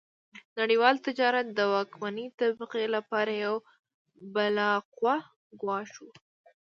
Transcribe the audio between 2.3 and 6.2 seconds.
طبقې لپاره یو بالقوه ګواښ و.